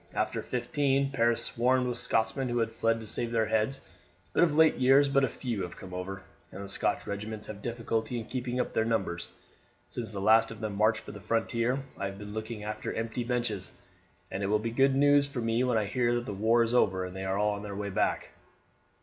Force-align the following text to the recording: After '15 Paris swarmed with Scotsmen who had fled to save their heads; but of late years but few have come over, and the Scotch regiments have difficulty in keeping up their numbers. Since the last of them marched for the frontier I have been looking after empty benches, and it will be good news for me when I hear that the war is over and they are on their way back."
After 0.15 0.41
'15 0.41 1.11
Paris 1.11 1.43
swarmed 1.43 1.85
with 1.87 1.95
Scotsmen 1.99 2.49
who 2.49 2.57
had 2.57 2.71
fled 2.71 2.99
to 2.99 3.05
save 3.05 3.31
their 3.31 3.45
heads; 3.45 3.81
but 4.33 4.41
of 4.43 4.55
late 4.55 4.73
years 4.77 5.07
but 5.09 5.29
few 5.29 5.61
have 5.61 5.77
come 5.77 5.93
over, 5.93 6.23
and 6.51 6.63
the 6.63 6.67
Scotch 6.69 7.05
regiments 7.05 7.45
have 7.45 7.61
difficulty 7.61 8.17
in 8.17 8.25
keeping 8.25 8.59
up 8.59 8.73
their 8.73 8.83
numbers. 8.83 9.29
Since 9.89 10.11
the 10.11 10.19
last 10.19 10.49
of 10.49 10.59
them 10.59 10.75
marched 10.75 11.01
for 11.03 11.11
the 11.11 11.19
frontier 11.19 11.83
I 11.99 12.07
have 12.07 12.17
been 12.17 12.33
looking 12.33 12.63
after 12.63 12.91
empty 12.91 13.23
benches, 13.23 13.73
and 14.31 14.41
it 14.41 14.47
will 14.47 14.57
be 14.57 14.71
good 14.71 14.95
news 14.95 15.27
for 15.27 15.39
me 15.39 15.63
when 15.63 15.77
I 15.77 15.85
hear 15.85 16.15
that 16.15 16.25
the 16.25 16.33
war 16.33 16.63
is 16.63 16.73
over 16.73 17.05
and 17.05 17.15
they 17.15 17.23
are 17.23 17.37
on 17.37 17.61
their 17.61 17.75
way 17.75 17.91
back." 17.91 18.29